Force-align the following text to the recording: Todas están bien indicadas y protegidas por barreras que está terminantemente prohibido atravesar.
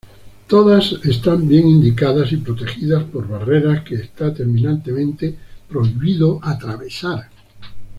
Todas 0.47 0.93
están 1.03 1.47
bien 1.47 1.67
indicadas 1.67 2.31
y 2.31 2.37
protegidas 2.37 3.03
por 3.03 3.27
barreras 3.27 3.83
que 3.83 3.93
está 3.93 4.33
terminantemente 4.33 5.37
prohibido 5.69 6.39
atravesar. 6.41 7.29